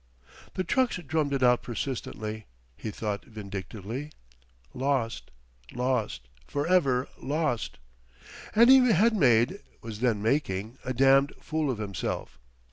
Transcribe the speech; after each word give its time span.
The 0.55 0.63
trucks 0.63 0.95
drummed 0.97 1.31
it 1.31 1.43
out 1.43 1.61
persistently 1.61 2.47
he 2.75 2.89
thought, 2.89 3.23
vindictively: 3.23 4.11
"Lost!... 4.73 5.29
Lost!... 5.73 6.27
For 6.47 6.65
ever 6.65 7.07
lost!..." 7.21 7.77
And 8.55 8.71
he 8.71 8.91
had 8.93 9.15
made 9.15 9.59
was 9.83 9.99
then 9.99 10.19
making 10.19 10.79
a 10.83 10.91
damned 10.91 11.33
fool 11.39 11.69
of 11.69 11.77
himself. 11.77 12.39